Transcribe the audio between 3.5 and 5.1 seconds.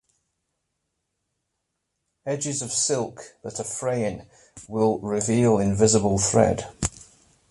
are fraying will